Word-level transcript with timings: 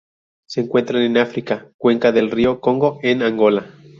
Se 0.47 0.61
encuentran 0.61 1.03
en 1.03 1.17
África: 1.17 1.67
cuenca 1.77 2.11
del 2.11 2.31
río 2.31 2.59
Congo 2.59 2.97
en 3.03 3.21
Angola. 3.21 3.67